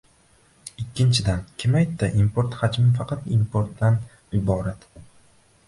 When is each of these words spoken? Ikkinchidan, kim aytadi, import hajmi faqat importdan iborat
Ikkinchidan, 0.83 1.43
kim 1.63 1.77
aytadi, 1.81 2.23
import 2.23 2.57
hajmi 2.63 2.89
faqat 2.97 3.29
importdan 3.37 4.01
iborat 4.41 4.89